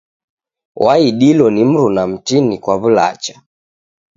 Waidilo 0.75 1.49
ni 1.49 1.63
mruna 1.71 2.03
mtini 2.07 2.57
kwa 2.59 2.75
w'ulacha. 2.81 3.41